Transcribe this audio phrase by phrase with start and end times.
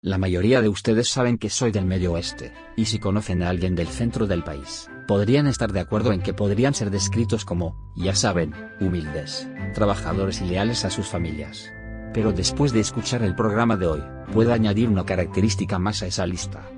[0.00, 3.74] La mayoría de ustedes saben que soy del medio oeste, y si conocen a alguien
[3.74, 8.14] del centro del país, podrían estar de acuerdo en que podrían ser descritos como, ya
[8.14, 11.72] saben, humildes, trabajadores y leales a sus familias.
[12.14, 16.24] Pero después de escuchar el programa de hoy, puedo añadir una característica más a esa
[16.28, 16.70] lista.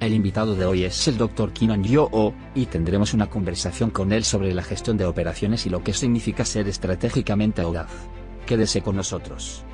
[0.00, 1.52] El invitado de hoy es el Dr.
[1.52, 5.84] Kinan Yo-Oh, y tendremos una conversación con él sobre la gestión de operaciones y lo
[5.84, 7.92] que significa ser estratégicamente audaz.
[8.46, 9.64] Quédese con nosotros.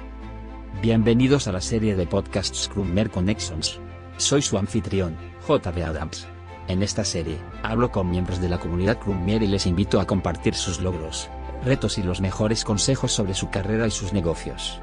[0.82, 3.80] Bienvenidos a la serie de podcasts Scrummer Connections.
[4.18, 5.16] Soy su anfitrión,
[5.48, 6.28] JB Adams.
[6.68, 10.54] En esta serie, hablo con miembros de la comunidad Scrummer y les invito a compartir
[10.54, 11.30] sus logros,
[11.64, 14.78] retos y los mejores consejos sobre su carrera y sus negocios.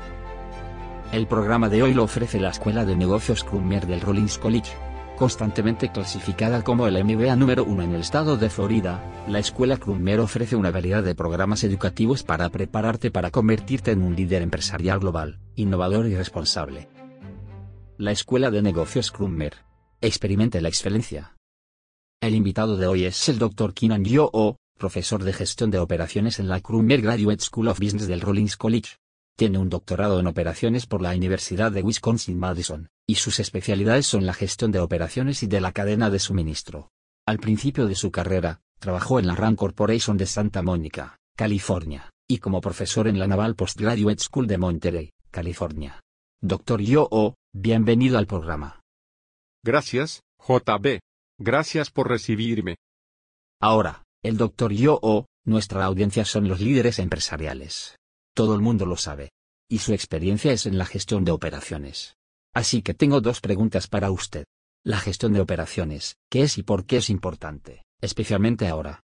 [1.11, 4.71] El programa de hoy lo ofrece la Escuela de Negocios Scrummer del Rollins College.
[5.15, 10.19] Constantemente clasificada como el MBA número uno en el estado de Florida, la Escuela Crummer
[10.19, 15.39] ofrece una variedad de programas educativos para prepararte para convertirte en un líder empresarial global,
[15.55, 16.89] innovador y responsable.
[17.97, 19.53] La Escuela de Negocios Crummer.
[20.01, 21.37] Experimente la excelencia.
[22.21, 23.73] El invitado de hoy es el Dr.
[23.73, 28.21] Kinan Yo-Oh, profesor de gestión de operaciones en la Crummer Graduate School of Business del
[28.21, 28.97] Rollins College.
[29.37, 34.33] Tiene un doctorado en operaciones por la Universidad de Wisconsin-Madison, y sus especialidades son la
[34.33, 36.91] gestión de operaciones y de la cadena de suministro.
[37.25, 42.39] Al principio de su carrera, trabajó en la Rand Corporation de Santa Mónica, California, y
[42.39, 46.01] como profesor en la Naval Postgraduate School de Monterey, California.
[46.41, 48.81] Doctor Yo-Oh, bienvenido al programa.
[49.63, 50.99] Gracias, JB.
[51.39, 52.75] Gracias por recibirme.
[53.61, 57.95] Ahora, el Doctor Yo-Oh, nuestra audiencia son los líderes empresariales.
[58.35, 59.29] Todo el mundo lo sabe.
[59.69, 62.17] Y su experiencia es en la gestión de operaciones.
[62.53, 64.43] Así que tengo dos preguntas para usted.
[64.83, 69.03] La gestión de operaciones, ¿qué es y por qué es importante, especialmente ahora?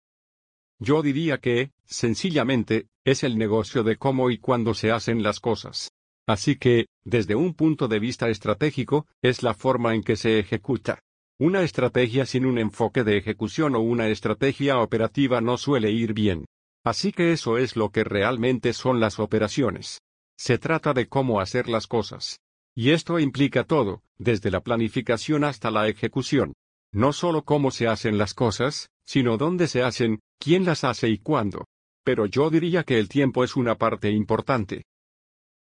[0.79, 5.91] Yo diría que, sencillamente, es el negocio de cómo y cuándo se hacen las cosas.
[6.27, 10.99] Así que, desde un punto de vista estratégico, es la forma en que se ejecuta.
[11.39, 16.45] Una estrategia sin un enfoque de ejecución o una estrategia operativa no suele ir bien.
[16.83, 20.01] Así que eso es lo que realmente son las operaciones.
[20.37, 22.39] Se trata de cómo hacer las cosas.
[22.75, 26.53] Y esto implica todo, desde la planificación hasta la ejecución.
[26.93, 31.17] No solo cómo se hacen las cosas, sino dónde se hacen, quién las hace y
[31.17, 31.65] cuándo.
[32.03, 34.83] Pero yo diría que el tiempo es una parte importante.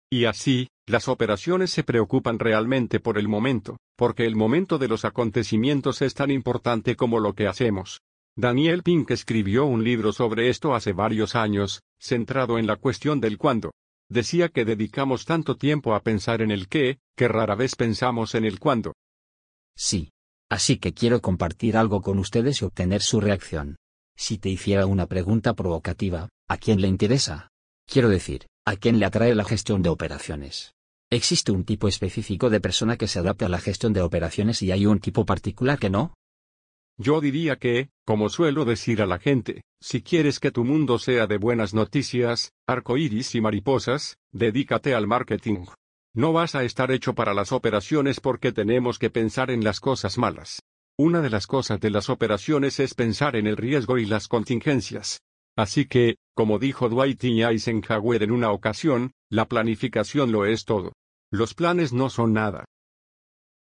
[0.09, 5.03] Y así, las operaciones se preocupan realmente por el momento, porque el momento de los
[5.03, 8.01] acontecimientos es tan importante como lo que hacemos.
[8.37, 13.37] Daniel Pink escribió un libro sobre esto hace varios años, centrado en la cuestión del
[13.37, 13.71] cuándo.
[14.09, 18.45] Decía que dedicamos tanto tiempo a pensar en el qué, que rara vez pensamos en
[18.45, 18.93] el cuándo.
[19.75, 20.11] Sí.
[20.49, 23.75] Así que quiero compartir algo con ustedes y obtener su reacción.
[24.15, 27.49] Si te hiciera una pregunta provocativa, ¿a quién le interesa?
[27.85, 30.73] Quiero decir, ¿a quién le atrae la gestión de operaciones?
[31.09, 34.71] ¿Existe un tipo específico de persona que se adapta a la gestión de operaciones y
[34.71, 36.13] hay un tipo particular que no?
[36.97, 41.27] Yo diría que, como suelo decir a la gente, si quieres que tu mundo sea
[41.27, 45.65] de buenas noticias, arcoíris y mariposas, dedícate al marketing.
[46.13, 50.17] No vas a estar hecho para las operaciones porque tenemos que pensar en las cosas
[50.17, 50.61] malas.
[50.97, 55.21] Una de las cosas de las operaciones es pensar en el riesgo y las contingencias.
[55.55, 57.43] Así que, como dijo Dwight E.
[57.43, 60.93] Eisenhower en una ocasión, la planificación lo es todo.
[61.31, 62.65] Los planes no son nada.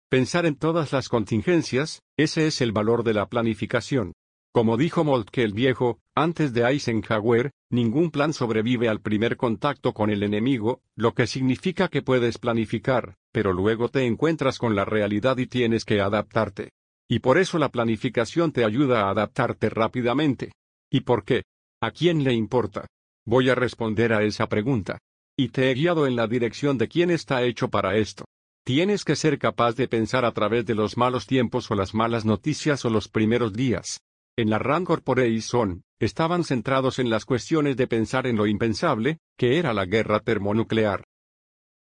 [0.08, 4.12] Pensar en todas las contingencias, ese es el valor de la planificación.
[4.56, 10.08] Como dijo Moltke el viejo, antes de Eisenhower, ningún plan sobrevive al primer contacto con
[10.08, 15.36] el enemigo, lo que significa que puedes planificar, pero luego te encuentras con la realidad
[15.36, 16.70] y tienes que adaptarte.
[17.06, 20.52] Y por eso la planificación te ayuda a adaptarte rápidamente.
[20.90, 21.42] ¿Y por qué?
[21.82, 22.86] ¿A quién le importa?
[23.26, 24.96] Voy a responder a esa pregunta.
[25.36, 28.24] Y te he guiado en la dirección de quién está hecho para esto.
[28.64, 32.24] Tienes que ser capaz de pensar a través de los malos tiempos o las malas
[32.24, 34.00] noticias o los primeros días.
[34.38, 39.58] En la Rand Corporation, estaban centrados en las cuestiones de pensar en lo impensable, que
[39.58, 41.04] era la guerra termonuclear.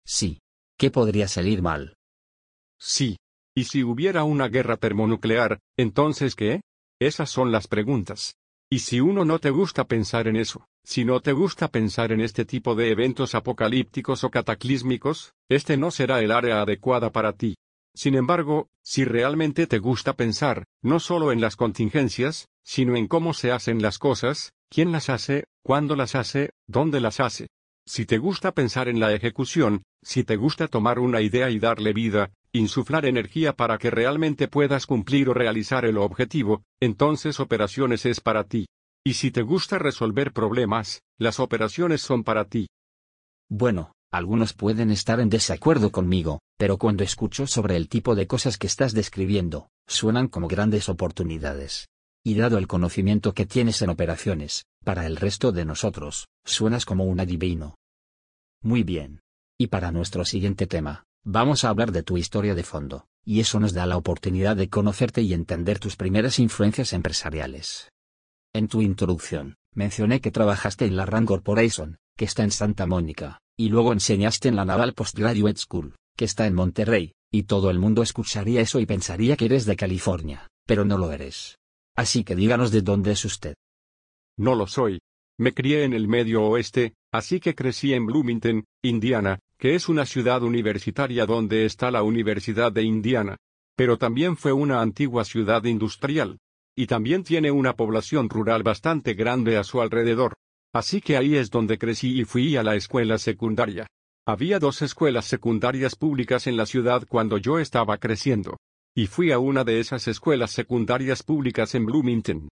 [0.06, 0.40] Sí.
[0.78, 1.98] ¿Qué podría salir mal?
[2.80, 3.18] Sí.
[3.58, 6.62] ¿Y si hubiera una guerra termonuclear, entonces qué?
[6.98, 8.36] Esas son las preguntas.
[8.72, 12.22] Y si uno no te gusta pensar en eso, si no te gusta pensar en
[12.22, 17.56] este tipo de eventos apocalípticos o cataclísmicos, este no será el área adecuada para ti.
[17.96, 23.34] Sin embargo, si realmente te gusta pensar, no solo en las contingencias, sino en cómo
[23.34, 27.48] se hacen las cosas, quién las hace, cuándo las hace, dónde las hace.
[27.88, 31.94] Si te gusta pensar en la ejecución, si te gusta tomar una idea y darle
[31.94, 38.20] vida, insuflar energía para que realmente puedas cumplir o realizar el objetivo, entonces operaciones es
[38.20, 38.66] para ti.
[39.06, 42.68] Y si te gusta resolver problemas, las operaciones son para ti.
[43.48, 48.58] Bueno, Algunos pueden estar en desacuerdo conmigo, pero cuando escucho sobre el tipo de cosas
[48.58, 51.90] que estás describiendo, suenan como grandes oportunidades.
[52.24, 57.04] Y dado el conocimiento que tienes en operaciones, para el resto de nosotros, suenas como
[57.04, 57.76] un adivino.
[58.62, 59.20] Muy bien.
[59.60, 63.60] Y para nuestro siguiente tema, vamos a hablar de tu historia de fondo, y eso
[63.60, 67.92] nos da la oportunidad de conocerte y entender tus primeras influencias empresariales.
[68.54, 73.42] En tu introducción, mencioné que trabajaste en la Rand Corporation, que está en Santa Mónica,
[73.58, 77.80] y luego enseñaste en la Naval Postgraduate School, que está en Monterrey, y todo el
[77.80, 81.58] mundo escucharía eso y pensaría que eres de California, pero no lo eres.
[81.96, 83.56] Así que díganos de dónde es usted.
[84.38, 85.00] No lo soy.
[85.38, 90.06] Me crié en el medio oeste, así que crecí en Bloomington, Indiana, que es una
[90.06, 93.38] ciudad universitaria donde está la Universidad de Indiana.
[93.76, 96.38] Pero también fue una antigua ciudad industrial.
[96.78, 100.36] Y también tiene una población rural bastante grande a su alrededor.
[100.76, 103.88] Así que ahí es donde crecí y fui a la escuela secundaria.
[104.28, 108.58] Había dos escuelas secundarias públicas en la ciudad cuando yo estaba creciendo.
[108.94, 112.50] Y fui a una de esas escuelas secundarias públicas en Bloomington.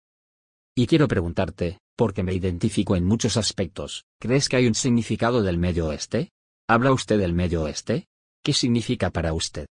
[0.75, 5.57] Y quiero preguntarte, porque me identifico en muchos aspectos, ¿crees que hay un significado del
[5.57, 6.29] Medio Oeste?
[6.67, 8.07] ¿Habla usted del Medio Oeste?
[8.43, 9.65] ¿Qué significa para usted?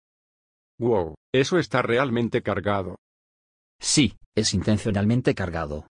[0.78, 2.96] Wow, eso está realmente cargado.
[3.78, 5.86] Sí, es intencionalmente cargado.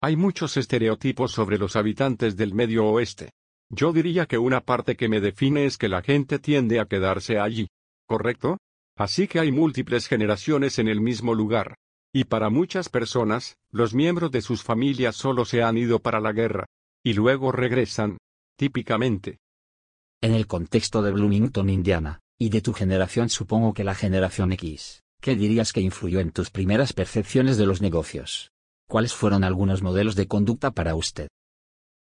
[0.00, 3.32] Hay muchos estereotipos sobre los habitantes del Medio Oeste.
[3.68, 7.40] Yo diría que una parte que me define es que la gente tiende a quedarse
[7.40, 7.68] allí.
[8.06, 8.58] ¿Correcto?
[8.96, 11.74] Así que hay múltiples generaciones en el mismo lugar.
[12.12, 16.32] Y para muchas personas, los miembros de sus familias solo se han ido para la
[16.32, 16.66] guerra.
[17.02, 18.18] Y luego regresan.
[18.56, 19.38] Típicamente.
[20.20, 25.02] En el contexto de Bloomington, Indiana, y de tu generación supongo que la generación X,
[25.20, 28.52] ¿qué dirías que influyó en tus primeras percepciones de los negocios?
[28.88, 31.28] ¿Cuáles fueron algunos modelos de conducta para usted?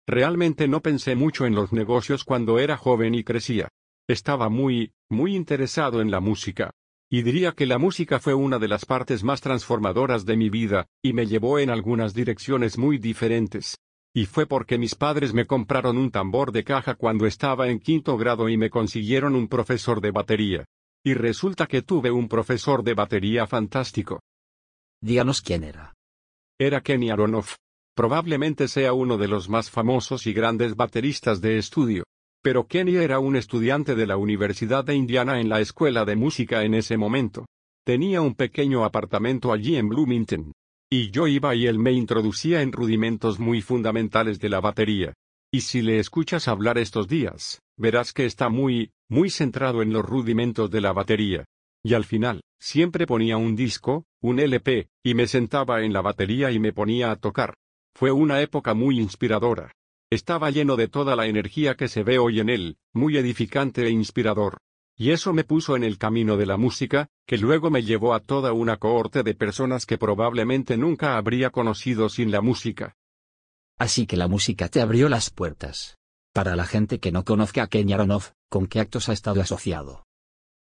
[0.05, 3.69] Realmente no pensé mucho en los negocios cuando era joven y crecía.
[4.05, 6.71] Estaba muy, muy interesado en la música.
[7.09, 10.87] Y diría que la música fue una de las partes más transformadoras de mi vida,
[11.01, 13.77] y me llevó en algunas direcciones muy diferentes.
[14.13, 18.17] Y fue porque mis padres me compraron un tambor de caja cuando estaba en quinto
[18.17, 20.65] grado y me consiguieron un profesor de batería.
[21.01, 24.19] Y resulta que tuve un profesor de batería fantástico.
[25.01, 25.92] Díganos quién era
[26.63, 27.55] era Kenny Aronoff.
[27.95, 32.03] Probablemente sea uno de los más famosos y grandes bateristas de estudio.
[32.41, 36.63] Pero Kenny era un estudiante de la Universidad de Indiana en la escuela de música
[36.63, 37.45] en ese momento.
[37.85, 40.53] Tenía un pequeño apartamento allí en Bloomington.
[40.91, 45.13] Y yo iba y él me introducía en rudimentos muy fundamentales de la batería.
[45.51, 50.05] Y si le escuchas hablar estos días, verás que está muy, muy centrado en los
[50.05, 51.45] rudimentos de la batería.
[51.83, 56.49] Y al final, siempre ponía un disco, un LP, y me sentaba en la batería
[56.51, 57.55] y me ponía a tocar.
[57.93, 59.73] Fue una época muy inspiradora.
[60.09, 63.89] Estaba lleno de toda la energía que se ve hoy en él, muy edificante e
[63.89, 64.59] inspirador.
[64.95, 68.19] Y eso me puso en el camino de la música, que luego me llevó a
[68.19, 72.95] toda una cohorte de personas que probablemente nunca habría conocido sin la música.
[73.77, 75.97] Así que la música te abrió las puertas.
[76.31, 80.05] Para la gente que no conozca a Ken Aronoff, ¿con qué actos ha estado asociado?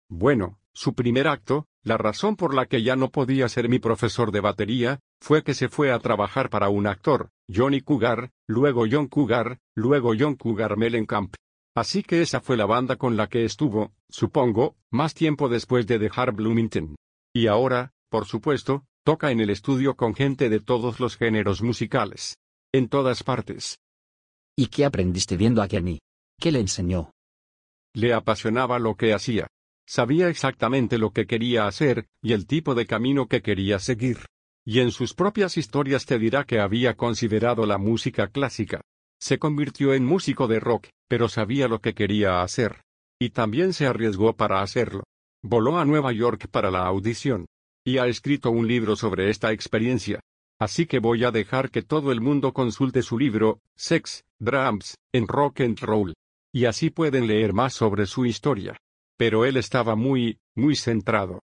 [0.10, 4.32] Bueno, su primer acto, la razón por la que ya no podía ser mi profesor
[4.32, 9.08] de batería, fue que se fue a trabajar para un actor, Johnny Cougar, luego John
[9.08, 11.34] Cougar, luego John Cougar Mellencamp.
[11.76, 15.98] Así que esa fue la banda con la que estuvo, supongo, más tiempo después de
[15.98, 16.96] dejar Bloomington.
[17.34, 22.38] Y ahora, por supuesto, toca en el estudio con gente de todos los géneros musicales.
[22.74, 23.80] En todas partes.
[24.58, 26.00] ¿Y qué aprendiste viendo a Kenny?
[26.40, 27.12] ¿Qué le enseñó?
[27.94, 29.48] Le apasionaba lo que hacía.
[29.88, 34.26] Sabía exactamente lo que quería hacer, y el tipo de camino que quería seguir.
[34.66, 38.82] Y en sus propias historias te dirá que había considerado la música clásica.
[39.20, 42.82] Se convirtió en músico de rock, pero sabía lo que quería hacer.
[43.20, 45.04] Y también se arriesgó para hacerlo.
[45.44, 47.46] Voló a Nueva York para la audición.
[47.86, 50.20] Y ha escrito un libro sobre esta experiencia.
[50.60, 55.28] Así que voy a dejar que todo el mundo consulte su libro, Sex, Drums, en
[55.28, 56.16] Rock and Roll.
[56.52, 58.76] Y así pueden leer más sobre su historia
[59.18, 61.42] pero él estaba muy, muy centrado.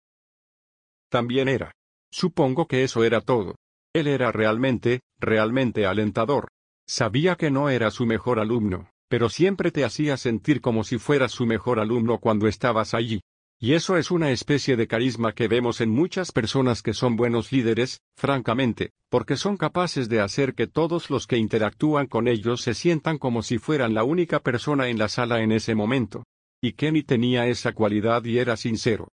[1.09, 1.73] También era.
[2.11, 3.57] Supongo que eso era todo.
[3.93, 6.49] Él era realmente, realmente alentador.
[6.87, 11.33] Sabía que no era su mejor alumno, pero siempre te hacía sentir como si fueras
[11.33, 13.21] su mejor alumno cuando estabas allí.
[13.62, 17.53] Y eso es una especie de carisma que vemos en muchas personas que son buenos
[17.53, 22.73] líderes, francamente, porque son capaces de hacer que todos los que interactúan con ellos se
[22.73, 26.25] sientan como si fueran la única persona en la sala en ese momento.
[26.62, 29.09] Y Kenny tenía esa cualidad y era sincero.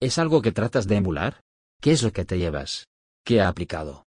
[0.00, 1.40] ¿Es algo que tratas de emular?
[1.80, 2.86] ¿Qué es lo que te llevas?
[3.24, 4.04] ¿Qué ha aplicado?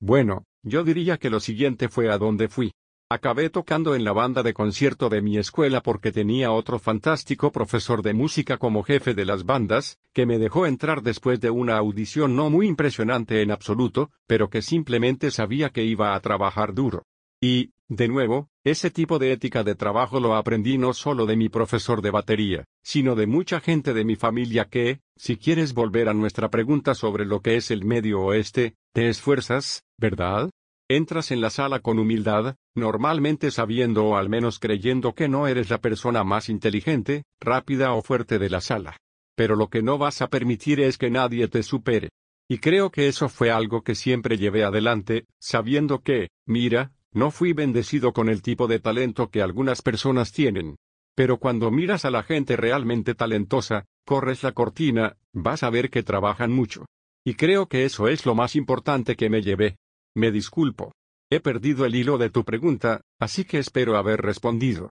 [0.00, 2.72] Bueno, yo diría que lo siguiente fue a donde fui.
[3.08, 8.02] Acabé tocando en la banda de concierto de mi escuela porque tenía otro fantástico profesor
[8.02, 12.34] de música como jefe de las bandas, que me dejó entrar después de una audición
[12.34, 17.04] no muy impresionante en absoluto, pero que simplemente sabía que iba a trabajar duro.
[17.40, 21.48] Y, de nuevo, ese tipo de ética de trabajo lo aprendí no solo de mi
[21.48, 26.14] profesor de batería, sino de mucha gente de mi familia que, si quieres volver a
[26.14, 30.50] nuestra pregunta sobre lo que es el Medio Oeste, te esfuerzas, ¿verdad?
[30.88, 35.70] Entras en la sala con humildad, normalmente sabiendo o al menos creyendo que no eres
[35.70, 38.96] la persona más inteligente, rápida o fuerte de la sala.
[39.34, 42.10] Pero lo que no vas a permitir es que nadie te supere.
[42.48, 47.52] Y creo que eso fue algo que siempre llevé adelante, sabiendo que, mira, no fui
[47.52, 50.76] bendecido con el tipo de talento que algunas personas tienen.
[51.14, 56.02] Pero cuando miras a la gente realmente talentosa, corres la cortina, vas a ver que
[56.02, 56.86] trabajan mucho.
[57.24, 59.76] Y creo que eso es lo más importante que me llevé.
[60.16, 60.92] Me disculpo.
[61.30, 64.90] He perdido el hilo de tu pregunta, así que espero haber respondido.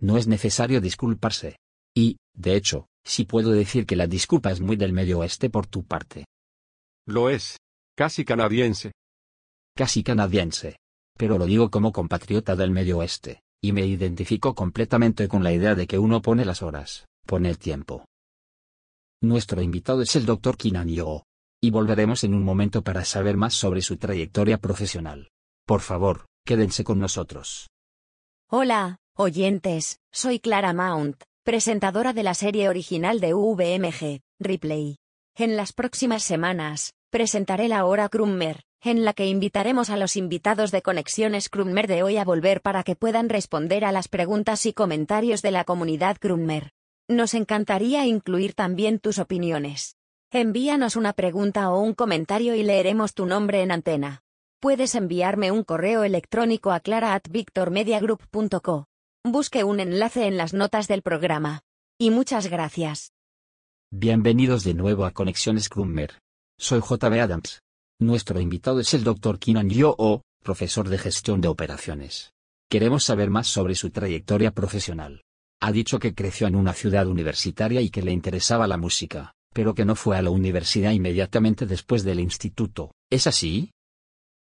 [0.00, 1.56] No es necesario disculparse.
[1.94, 5.66] Y, de hecho, sí puedo decir que la disculpa es muy del medio oeste por
[5.66, 6.26] tu parte.
[7.06, 7.56] Lo es.
[7.96, 8.92] Casi canadiense.
[9.74, 10.76] Casi canadiense.
[11.18, 15.74] Pero lo digo como compatriota del medio oeste, y me identifico completamente con la idea
[15.74, 18.06] de que uno pone las horas, pone el tiempo.
[19.20, 20.56] Nuestro invitado es el Dr.
[20.56, 21.24] Kinan Yo,
[21.60, 25.28] y volveremos en un momento para saber más sobre su trayectoria profesional.
[25.66, 27.68] Por favor, quédense con nosotros.
[28.48, 34.96] Hola, oyentes, soy Clara Mount, presentadora de la serie original de UVMG, Replay.
[35.34, 40.70] En las próximas semanas, presentaré la hora Krummer, en la que invitaremos a los invitados
[40.70, 44.72] de Conexiones Krummer de hoy a volver para que puedan responder a las preguntas y
[44.72, 46.70] comentarios de la comunidad Krummer.
[47.08, 49.96] Nos encantaría incluir también tus opiniones.
[50.30, 54.22] Envíanos una pregunta o un comentario y leeremos tu nombre en antena.
[54.60, 58.86] Puedes enviarme un correo electrónico a clara@victormediagroup.co.
[59.24, 61.62] Busque un enlace en las notas del programa.
[61.98, 63.12] Y muchas gracias.
[63.90, 66.20] Bienvenidos de nuevo a Conexiones Krummer.
[66.58, 67.60] Soy JB Adams.
[68.00, 69.38] Nuestro invitado es el Dr.
[69.38, 72.32] Kinan Yo, profesor de gestión de operaciones.
[72.70, 75.22] Queremos saber más sobre su trayectoria profesional.
[75.60, 79.74] Ha dicho que creció en una ciudad universitaria y que le interesaba la música pero
[79.74, 82.92] que no fue a la universidad inmediatamente después del instituto.
[83.10, 83.72] ¿Es así?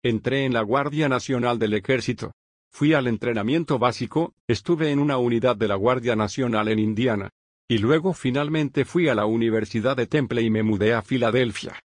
[0.03, 2.33] Entré en la Guardia Nacional del Ejército.
[2.71, 7.29] Fui al entrenamiento básico, estuve en una unidad de la Guardia Nacional en Indiana.
[7.69, 11.79] Y luego finalmente fui a la Universidad de Temple y me mudé a Filadelfia.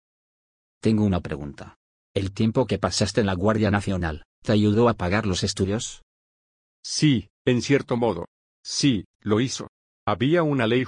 [0.80, 1.76] Tengo una pregunta.
[2.14, 6.02] ¿El tiempo que pasaste en la Guardia Nacional, te ayudó a pagar los estudios?
[6.82, 8.25] Sí, en cierto modo.
[8.64, 9.68] Sí, lo hizo.
[10.06, 10.84] Había una ley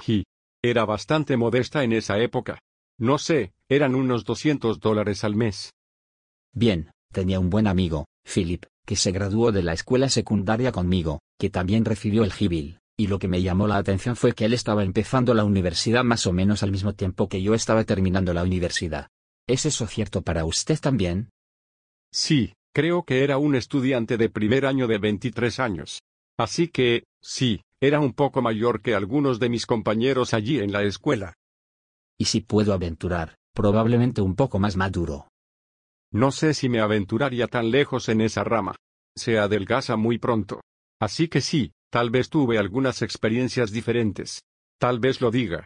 [0.63, 2.59] era bastante modesta en esa época.
[2.97, 5.73] No sé, eran unos 200 dólares al mes.
[6.53, 11.49] Bien, tenía un buen amigo, Philip, que se graduó de la escuela secundaria conmigo, que
[11.49, 14.83] también recibió el Gibil, y lo que me llamó la atención fue que él estaba
[14.83, 19.09] empezando la universidad más o menos al mismo tiempo que yo estaba terminando la universidad.
[19.47, 21.29] ¿Es eso cierto para usted también?
[22.11, 26.01] Sí, creo que era un estudiante de primer año de 23 años.
[26.37, 30.83] Así que, sí, era un poco mayor que algunos de mis compañeros allí en la
[30.83, 31.33] escuela.
[32.17, 35.27] Y si puedo aventurar, probablemente un poco más maduro.
[36.11, 38.75] No sé si me aventuraría tan lejos en esa rama.
[39.15, 40.61] Se adelgaza muy pronto.
[41.01, 44.41] Así que sí, tal vez tuve algunas experiencias diferentes.
[44.79, 45.65] Tal vez lo diga.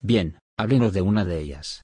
[0.00, 1.83] Bien, háblenos de una de ellas.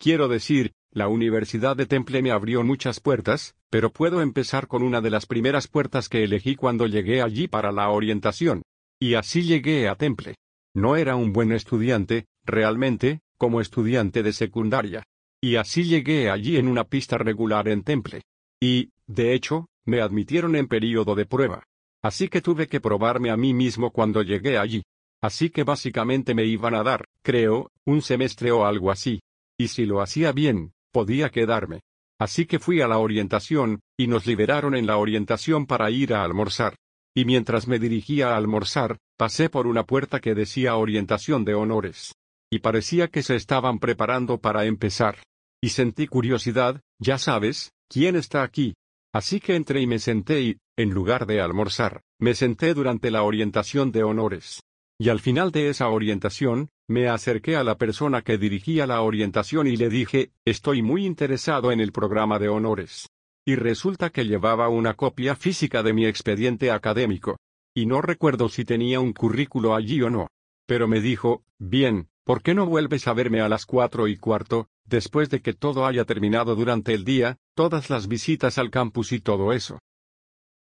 [0.00, 5.00] Quiero decir, la Universidad de Temple me abrió muchas puertas, pero puedo empezar con una
[5.00, 8.62] de las primeras puertas que elegí cuando llegué allí para la orientación.
[9.00, 10.36] Y así llegué a Temple.
[10.72, 15.02] No era un buen estudiante, realmente, como estudiante de secundaria.
[15.40, 18.22] Y así llegué allí en una pista regular en Temple.
[18.60, 21.64] Y, de hecho, me admitieron en período de prueba.
[22.02, 24.82] Así que tuve que probarme a mí mismo cuando llegué allí.
[25.20, 29.20] Así que básicamente me iban a dar, creo, un semestre o algo así.
[29.58, 31.80] Y si lo hacía bien, podía quedarme.
[32.20, 36.24] Así que fui a la orientación, y nos liberaron en la orientación para ir a
[36.24, 36.76] almorzar.
[37.14, 42.14] Y mientras me dirigía a almorzar, pasé por una puerta que decía orientación de honores.
[42.50, 45.18] Y parecía que se estaban preparando para empezar.
[45.60, 48.74] Y sentí curiosidad, ya sabes, ¿quién está aquí?
[49.12, 53.22] Así que entré y me senté y, en lugar de almorzar, me senté durante la
[53.22, 54.60] orientación de honores.
[55.00, 59.68] Y al final de esa orientación, me acerqué a la persona que dirigía la orientación
[59.68, 63.08] y le dije, estoy muy interesado en el programa de honores.
[63.46, 67.38] Y resulta que llevaba una copia física de mi expediente académico.
[67.74, 70.26] Y no recuerdo si tenía un currículo allí o no.
[70.66, 74.68] Pero me dijo, bien, ¿por qué no vuelves a verme a las cuatro y cuarto,
[74.84, 79.20] después de que todo haya terminado durante el día, todas las visitas al campus y
[79.20, 79.78] todo eso?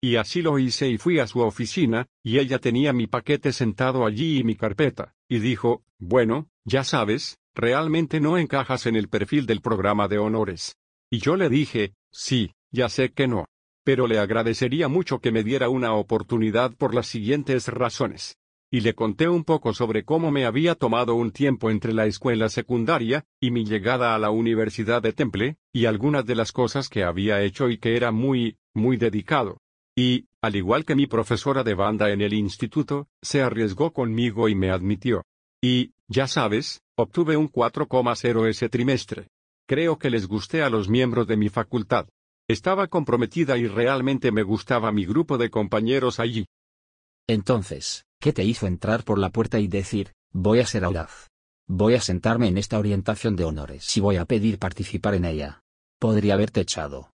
[0.04, 4.04] Y así lo hice y fui a su oficina, y ella tenía mi paquete sentado
[4.04, 9.46] allí y mi carpeta, y dijo, bueno, ya sabes, realmente no encajas en el perfil
[9.46, 10.76] del programa de honores.
[11.08, 13.46] Y yo le dije, sí, ya sé que no.
[13.84, 18.38] Pero le agradecería mucho que me diera una oportunidad por las siguientes razones.
[18.72, 22.48] Y le conté un poco sobre cómo me había tomado un tiempo entre la escuela
[22.48, 27.04] secundaria, y mi llegada a la Universidad de Temple, y algunas de las cosas que
[27.04, 29.61] había hecho y que era muy, muy dedicado.
[29.96, 34.54] Y, al igual que mi profesora de banda en el instituto, se arriesgó conmigo y
[34.54, 35.24] me admitió.
[35.62, 39.28] Y, ya sabes, obtuve un 4,0 ese trimestre.
[39.66, 42.08] Creo que les gusté a los miembros de mi facultad.
[42.48, 46.46] Estaba comprometida y realmente me gustaba mi grupo de compañeros allí.
[47.28, 51.28] Entonces, ¿qué te hizo entrar por la puerta y decir, voy a ser audaz?
[51.68, 55.62] Voy a sentarme en esta orientación de honores y voy a pedir participar en ella.
[56.00, 57.10] Podría haberte echado.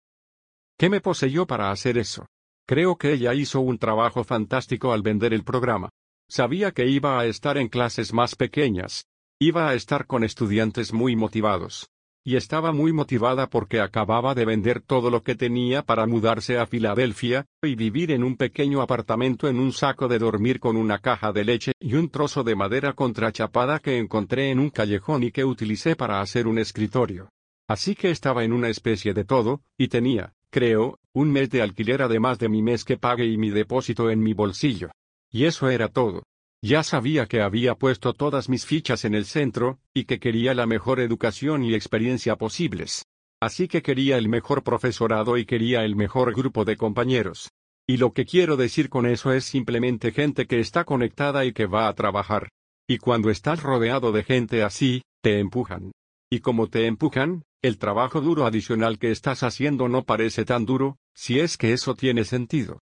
[0.77, 2.27] ¿Qué me poseyó para hacer eso?
[2.67, 5.89] Creo que ella hizo un trabajo fantástico al vender el programa.
[6.27, 9.05] Sabía que iba a estar en clases más pequeñas.
[9.39, 11.89] Iba a estar con estudiantes muy motivados.
[12.23, 16.65] Y estaba muy motivada porque acababa de vender todo lo que tenía para mudarse a
[16.65, 21.31] Filadelfia, y vivir en un pequeño apartamento en un saco de dormir con una caja
[21.31, 25.45] de leche y un trozo de madera contrachapada que encontré en un callejón y que
[25.45, 27.29] utilicé para hacer un escritorio.
[27.67, 32.01] Así que estaba en una especie de todo, y tenía, creo, un mes de alquiler
[32.01, 34.89] además de mi mes que pague y mi depósito en mi bolsillo.
[35.29, 36.23] Y eso era todo.
[36.61, 40.65] Ya sabía que había puesto todas mis fichas en el centro, y que quería la
[40.65, 43.03] mejor educación y experiencia posibles.
[43.41, 47.51] Así que quería el mejor profesorado y quería el mejor grupo de compañeros.
[47.85, 51.65] Y lo que quiero decir con eso es simplemente gente que está conectada y que
[51.65, 52.47] va a trabajar.
[52.87, 55.91] Y cuando estás rodeado de gente así, te empujan.
[56.31, 60.97] Y como te empujan, el trabajo duro adicional que estás haciendo no parece tan duro,
[61.13, 62.81] si es que eso tiene sentido.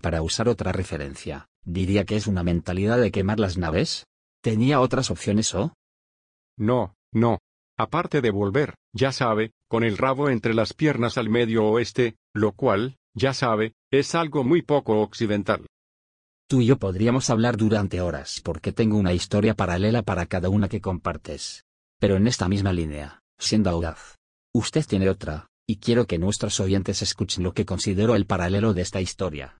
[0.00, 4.06] Para usar otra referencia, diría que es una mentalidad de quemar las naves.
[4.42, 5.74] ¿Tenía otras opciones o?
[6.56, 7.38] No, no.
[7.78, 12.52] Aparte de volver, ya sabe, con el rabo entre las piernas al medio oeste, lo
[12.52, 15.66] cual, ya sabe, es algo muy poco occidental.
[16.48, 20.68] Tú y yo podríamos hablar durante horas porque tengo una historia paralela para cada una
[20.68, 21.64] que compartes.
[22.00, 24.16] Pero en esta misma línea, siendo audaz.
[24.54, 28.82] Usted tiene otra, y quiero que nuestros oyentes escuchen lo que considero el paralelo de
[28.82, 29.58] esta historia.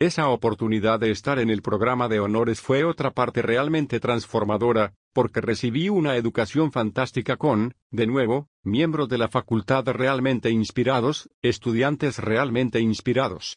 [0.00, 5.40] Esa oportunidad de estar en el programa de honores fue otra parte realmente transformadora, porque
[5.40, 12.80] recibí una educación fantástica con, de nuevo, miembros de la facultad realmente inspirados, estudiantes realmente
[12.80, 13.56] inspirados.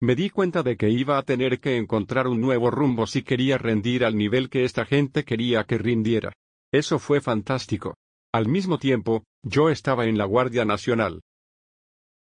[0.00, 3.58] Me di cuenta de que iba a tener que encontrar un nuevo rumbo si quería
[3.58, 6.32] rendir al nivel que esta gente quería que rindiera.
[6.70, 7.96] Eso fue fantástico.
[8.36, 11.22] Al mismo tiempo, yo estaba en la Guardia Nacional.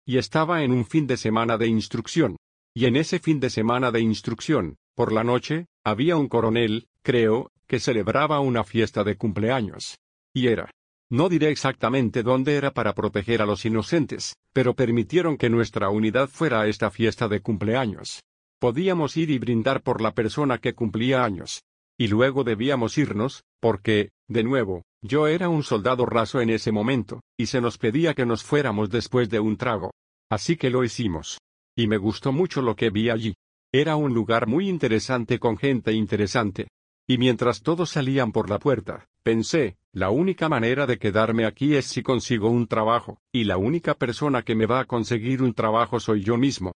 [0.06, 2.38] Y estaba en un fin de semana de instrucción.
[2.74, 7.52] Y en ese fin de semana de instrucción, por la noche, había un coronel, creo,
[7.68, 9.98] que celebraba una fiesta de cumpleaños.
[10.34, 10.72] Y era.
[11.10, 16.30] No diré exactamente dónde era para proteger a los inocentes, pero permitieron que nuestra unidad
[16.30, 18.24] fuera a esta fiesta de cumpleaños.
[18.60, 21.66] Podíamos ir y brindar por la persona que cumplía años.
[21.98, 27.22] Y luego debíamos irnos, porque, de nuevo, yo era un soldado raso en ese momento,
[27.38, 29.92] y se nos pedía que nos fuéramos después de un trago.
[30.30, 31.40] Así que lo hicimos.
[31.76, 33.36] Y me gustó mucho lo que vi allí.
[33.72, 36.70] Era un lugar muy interesante con gente interesante.
[37.08, 41.86] Y mientras todos salían por la puerta, pensé, la única manera de quedarme aquí es
[41.86, 46.00] si consigo un trabajo, y la única persona que me va a conseguir un trabajo
[46.00, 46.74] soy yo mismo.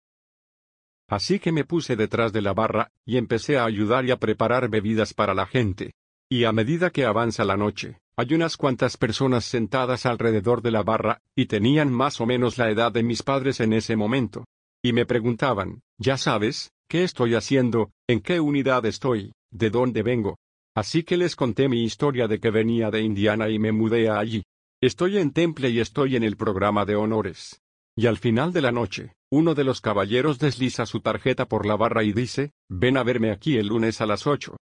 [1.08, 4.68] Así que me puse detrás de la barra, y empecé a ayudar y a preparar
[4.68, 5.94] bebidas para la gente.
[6.28, 10.82] Y a medida que avanza la noche, hay unas cuantas personas sentadas alrededor de la
[10.82, 14.44] barra, y tenían más o menos la edad de mis padres en ese momento.
[14.82, 17.92] Y me preguntaban, ya sabes, ¿qué estoy haciendo?
[18.08, 19.34] ¿En qué unidad estoy?
[19.52, 20.36] ¿De dónde vengo?
[20.74, 24.18] Así que les conté mi historia de que venía de Indiana y me mudé a
[24.18, 24.42] allí.
[24.82, 27.62] Estoy en Temple y estoy en el programa de honores.
[27.96, 31.76] Y al final de la noche, uno de los caballeros desliza su tarjeta por la
[31.76, 34.56] barra y dice, ven a verme aquí el lunes a las ocho.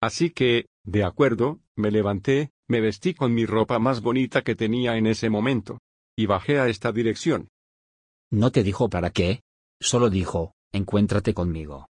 [0.00, 4.96] Así que, de acuerdo, me levanté, me vestí con mi ropa más bonita que tenía
[4.96, 5.78] en ese momento.
[6.16, 7.48] Y bajé a esta dirección.
[8.30, 9.40] ¿No te dijo para qué?
[9.80, 11.86] Solo dijo, encuéntrate conmigo.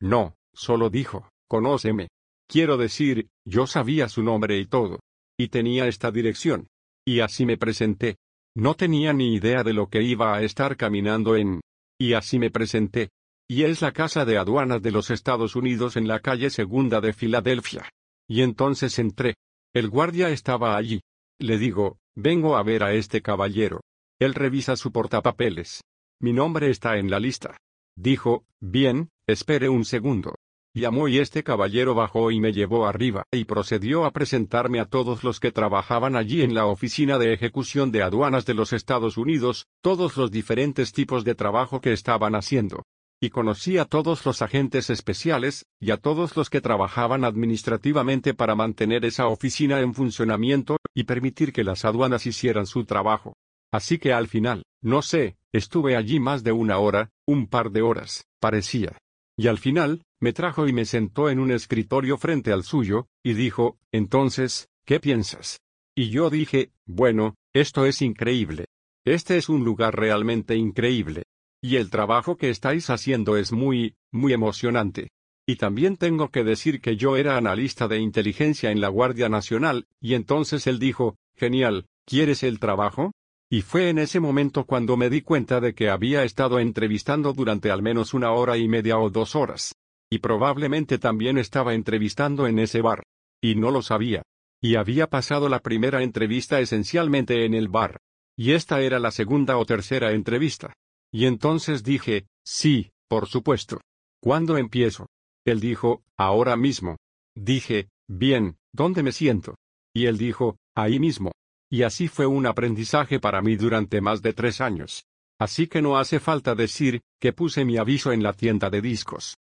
[0.00, 2.08] No, solo dijo, conóceme.
[2.46, 5.00] Quiero decir, yo sabía su nombre y todo.
[5.38, 6.68] Y tenía esta dirección.
[7.04, 8.16] Y así me presenté.
[8.54, 11.62] No tenía ni idea de lo que iba a estar caminando en.
[11.98, 13.08] Y así me presenté.
[13.54, 17.12] Y es la Casa de Aduanas de los Estados Unidos en la calle Segunda de
[17.12, 17.86] Filadelfia.
[18.26, 19.34] Y entonces entré.
[19.74, 21.02] El guardia estaba allí.
[21.38, 23.82] Le digo, vengo a ver a este caballero.
[24.18, 25.82] Él revisa su portapapeles.
[26.18, 27.58] mi nombre está en la lista.
[27.94, 30.36] Dijo, bien, espere un segundo.
[30.74, 35.24] Llamó y este caballero bajó y me llevó arriba y procedió a presentarme a todos
[35.24, 39.66] los que trabajaban allí en la oficina de ejecución de aduanas de los Estados Unidos,
[39.82, 42.84] todos los diferentes tipos de trabajo que estaban haciendo.
[43.24, 48.56] Y conocí a todos los agentes especiales, y a todos los que trabajaban administrativamente para
[48.56, 53.36] mantener esa oficina en funcionamiento, y permitir que las aduanas hicieran su trabajo.
[53.70, 57.82] Así que al final, no sé, estuve allí más de una hora, un par de
[57.82, 58.98] horas, parecía.
[59.36, 63.34] Y al final, me trajo y me sentó en un escritorio frente al suyo, y
[63.34, 65.60] dijo, entonces, ¿qué piensas?
[65.94, 68.64] Y yo dije, bueno, esto es increíble.
[69.04, 71.22] Este es un lugar realmente increíble.
[71.62, 75.10] Y el trabajo que estáis haciendo es muy, muy emocionante.
[75.46, 79.86] Y también tengo que decir que yo era analista de inteligencia en la Guardia Nacional,
[80.00, 83.12] y entonces él dijo, genial, ¿quieres el trabajo?
[83.48, 87.70] Y fue en ese momento cuando me di cuenta de que había estado entrevistando durante
[87.70, 89.74] al menos una hora y media o dos horas.
[90.10, 93.02] Y probablemente también estaba entrevistando en ese bar.
[93.40, 94.22] Y no lo sabía.
[94.60, 97.98] Y había pasado la primera entrevista esencialmente en el bar.
[98.36, 100.72] Y esta era la segunda o tercera entrevista.
[101.12, 103.80] Y entonces dije, sí, por supuesto.
[104.22, 105.06] ¿Cuándo empiezo?
[105.44, 106.96] Él dijo, ahora mismo.
[107.36, 109.56] Dije, bien, ¿dónde me siento?
[109.94, 111.32] Y él dijo, ahí mismo.
[111.70, 115.04] Y así fue un aprendizaje para mí durante más de tres años.
[115.38, 119.36] Así que no hace falta decir, que puse mi aviso en la tienda de discos.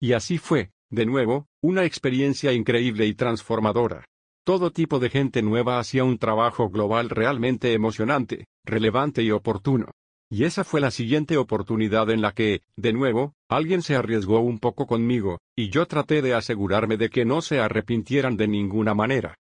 [0.00, 4.04] Y así fue, de nuevo, una experiencia increíble y transformadora.
[4.44, 9.90] Todo tipo de gente nueva hacía un trabajo global realmente emocionante, relevante y oportuno.
[10.30, 14.58] Y esa fue la siguiente oportunidad en la que, de nuevo, alguien se arriesgó un
[14.58, 19.36] poco conmigo, y yo traté de asegurarme de que no se arrepintieran de ninguna manera.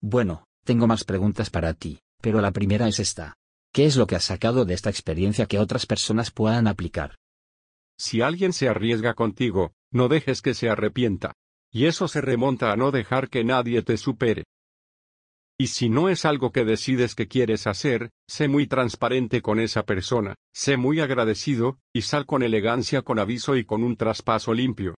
[0.00, 3.34] Bueno, tengo más preguntas para ti, pero la primera es esta.
[3.72, 7.16] ¿Qué es lo que has sacado de esta experiencia que otras personas puedan aplicar?
[7.98, 11.34] Si alguien se arriesga contigo, no dejes que se arrepienta.
[11.70, 14.44] Y eso se remonta a no dejar que nadie te supere.
[15.58, 19.84] Y si no es algo que decides que quieres hacer, sé muy transparente con esa
[19.84, 24.94] persona, sé muy agradecido, y sal con elegancia con aviso y con un traspaso limpio.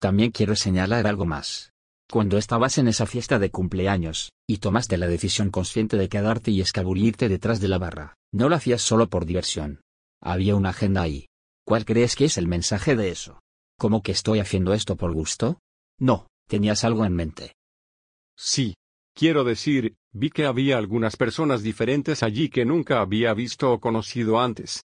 [0.00, 1.72] También quiero señalar algo más.
[2.10, 6.60] Cuando estabas en esa fiesta de cumpleaños, y tomaste la decisión consciente de quedarte y
[6.60, 9.80] escabullirte detrás de la barra, no lo hacías solo por diversión.
[10.22, 11.26] Había una agenda ahí.
[11.66, 13.40] ¿Cuál crees que es el mensaje de eso?
[13.78, 15.58] ¿Cómo que estoy haciendo esto por gusto?
[15.98, 17.52] No, tenías algo en mente.
[18.38, 18.74] Sí.
[19.16, 24.38] Quiero decir, vi que había algunas personas diferentes allí que nunca había visto o conocido
[24.38, 24.84] antes.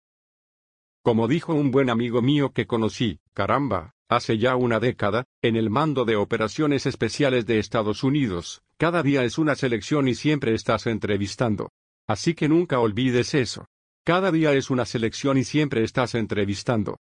[1.03, 5.69] Como dijo un buen amigo mío que conocí, caramba, hace ya una década, en el
[5.69, 10.87] mando de operaciones especiales de Estados Unidos, cada día es una selección y siempre estás
[10.87, 11.73] entrevistando.
[12.07, 13.65] Así que nunca olvides eso.
[14.05, 16.97] Cada día es una selección y siempre estás entrevistando.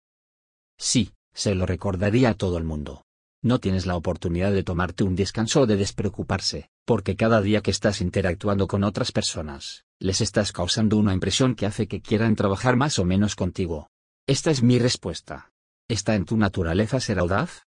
[0.79, 3.03] Sí, se lo recordaría a todo el mundo.
[3.43, 7.71] No tienes la oportunidad de tomarte un descanso o de despreocuparse, porque cada día que
[7.71, 12.75] estás interactuando con otras personas, les estás causando una impresión que hace que quieran trabajar
[12.75, 13.87] más o menos contigo.
[14.27, 15.53] Esta es mi respuesta.
[15.87, 17.69] ¿Está en tu naturaleza ser audaz?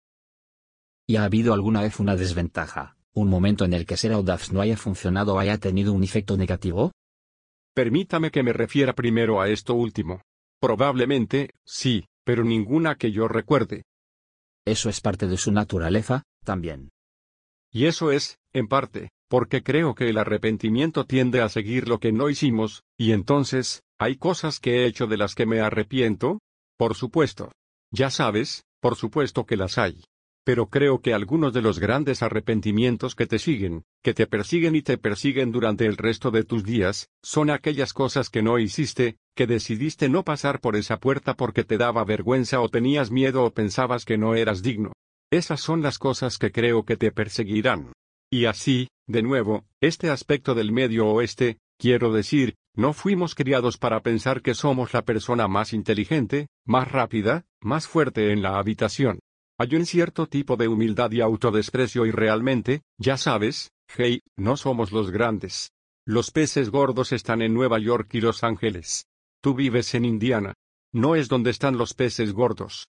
[1.07, 4.63] ¿Y ha habido alguna vez una desventaja, un momento en el que ser audaz no
[4.63, 6.93] haya funcionado o haya tenido un efecto negativo?
[7.75, 10.23] Permítame que me refiera primero a esto último.
[10.63, 13.83] Probablemente, sí, pero ninguna que yo recuerde.
[14.65, 16.89] Eso es parte de su naturaleza, también.
[17.73, 22.13] Y eso es, en parte, porque creo que el arrepentimiento tiende a seguir lo que
[22.13, 26.41] no hicimos, y entonces, ¿hay cosas que he hecho de las que me arrepiento?
[26.77, 27.53] Por supuesto.
[27.93, 30.03] Ya sabes, por supuesto que las hay
[30.45, 34.83] pero creo que algunos de los grandes arrepentimientos que te siguen, que te persiguen y
[34.83, 39.47] te persiguen durante el resto de tus días, son aquellas cosas que no hiciste, que
[39.47, 44.05] decidiste no pasar por esa puerta porque te daba vergüenza o tenías miedo o pensabas
[44.05, 44.93] que no eras digno.
[45.31, 47.93] Esas son las cosas que creo que te perseguirán.
[48.33, 54.01] Y así, de nuevo, este aspecto del medio oeste, quiero decir, no fuimos criados para
[54.01, 59.21] pensar que somos la persona más inteligente, más rápida, más fuerte en la habitación.
[59.59, 64.91] Hay un cierto tipo de humildad y autodesprecio y realmente, ya sabes, hey, no somos
[64.91, 65.71] los grandes.
[66.07, 69.07] Los peces gordos están en Nueva York y Los Ángeles.
[69.41, 70.55] Tú vives en Indiana.
[70.93, 72.89] No es donde están los peces gordos.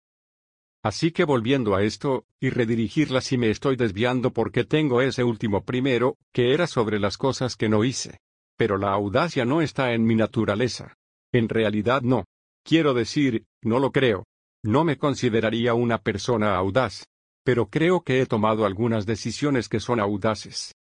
[0.84, 5.64] Así que volviendo a esto, y redirigirla si me estoy desviando porque tengo ese último
[5.64, 8.20] primero, que era sobre las cosas que no hice.
[8.58, 10.96] Pero la audacia no está en mi naturaleza.
[11.32, 12.26] En realidad no.
[12.64, 14.26] Quiero decir, no lo creo.
[14.64, 17.06] No me consideraría una persona audaz.
[17.44, 20.76] Pero creo que he tomado algunas decisiones que son audaces.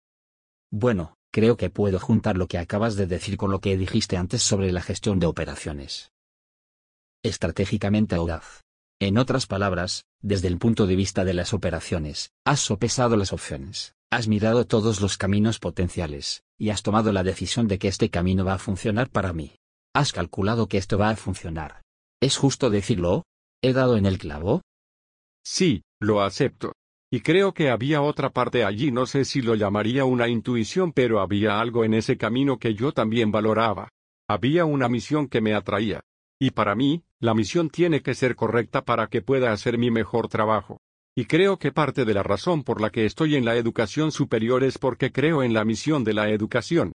[0.71, 4.41] Bueno, creo que puedo juntar lo que acabas de decir con lo que dijiste antes
[4.41, 6.11] sobre la gestión de operaciones.
[7.23, 8.66] estratégicamente audaz.
[8.99, 13.95] En otras palabras, desde el punto de vista de las operaciones, has sopesado las opciones,
[14.09, 18.43] has mirado todos los caminos potenciales, y has tomado la decisión de que este camino
[18.43, 19.55] va a funcionar para mí.
[19.93, 21.83] Has calculado que esto va a funcionar.
[22.19, 23.23] ¿Es justo decirlo?
[23.61, 24.63] ¿He dado en el clavo?
[25.45, 26.73] Sí, lo acepto.
[27.11, 31.21] Y creo que había otra parte allí, no sé si lo llamaría una intuición, pero
[31.21, 33.89] había algo en ese camino que yo también valoraba.
[34.27, 36.01] Había una misión que me atraía.
[36.39, 40.27] Y para mí, la misión tiene que ser correcta para que pueda hacer mi mejor
[40.27, 40.79] trabajo.
[41.15, 44.63] Y creo que parte de la razón por la que estoy en la educación superior
[44.63, 46.93] es porque creo en la misión de la educación.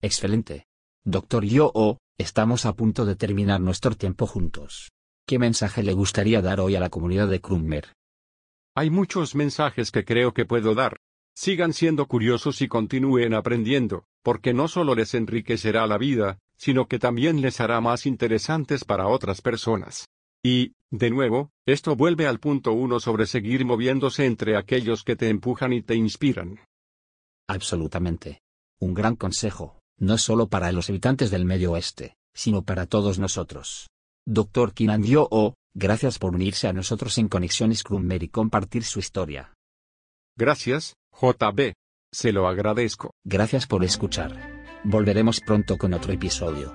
[0.00, 0.66] Excelente.
[1.04, 4.92] Doctor Yo, estamos a punto de terminar nuestro tiempo juntos.
[5.26, 7.92] ¿Qué mensaje le gustaría dar hoy a la comunidad de Krummer?
[8.76, 10.98] Hay muchos mensajes que creo que puedo dar.
[11.34, 17.00] Sigan siendo curiosos y continúen aprendiendo, porque no solo les enriquecerá la vida, sino que
[17.00, 20.06] también les hará más interesantes para otras personas.
[20.44, 25.28] Y, de nuevo, esto vuelve al punto uno sobre seguir moviéndose entre aquellos que te
[25.28, 26.60] empujan y te inspiran.
[27.48, 28.42] Absolutamente.
[28.80, 33.88] Un gran consejo, no solo para los habitantes del Medio Oeste, sino para todos nosotros.
[34.24, 35.28] Doctor Kinan Yo,
[35.74, 39.52] gracias por unirse a nosotros en Conexión Scrummer y compartir su historia.
[40.38, 41.72] Gracias, JB.
[42.12, 43.10] Se lo agradezco.
[43.24, 44.51] Gracias por escuchar.
[44.84, 46.72] Volveremos pronto con otro episodio.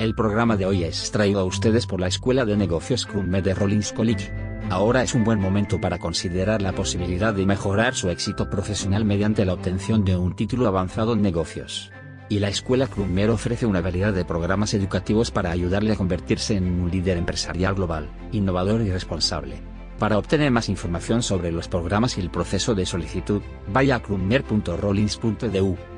[0.00, 3.54] El programa de hoy es traído a ustedes por la Escuela de Negocios Crummer de
[3.54, 4.32] Rollins College.
[4.70, 9.44] Ahora es un buen momento para considerar la posibilidad de mejorar su éxito profesional mediante
[9.44, 11.92] la obtención de un título avanzado en negocios.
[12.28, 16.64] Y la Escuela Crummer ofrece una variedad de programas educativos para ayudarle a convertirse en
[16.64, 19.62] un líder empresarial global, innovador y responsable.
[20.00, 25.91] Para obtener más información sobre los programas y el proceso de solicitud, vaya a crummer.rollins.edu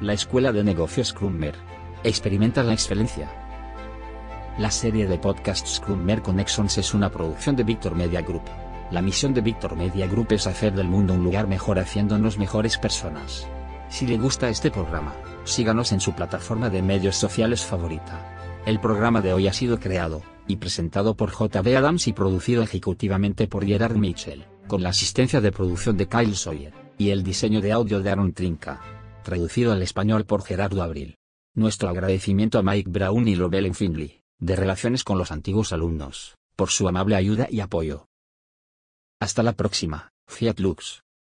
[0.00, 1.56] la Escuela de Negocios Scrummer.
[2.04, 3.28] Experimenta la excelencia.
[4.56, 8.44] La serie de podcasts Scrummer Connections es una producción de Victor Media Group.
[8.92, 12.78] La misión de Victor Media Group es hacer del mundo un lugar mejor haciéndonos mejores
[12.78, 13.48] personas.
[13.88, 18.62] Si le gusta este programa, síganos en su plataforma de medios sociales favorita.
[18.66, 23.48] El programa de hoy ha sido creado y presentado por JB Adams y producido ejecutivamente
[23.48, 27.72] por Gerard Mitchell, con la asistencia de producción de Kyle Sawyer, y el diseño de
[27.72, 28.80] audio de Aaron Trinca
[29.28, 31.18] traducido al español por Gerardo Abril.
[31.54, 36.70] Nuestro agradecimiento a Mike Brown y Lobelen Finley, de Relaciones con los Antiguos Alumnos, por
[36.70, 38.06] su amable ayuda y apoyo.
[39.20, 41.02] Hasta la próxima, Fiat Lux.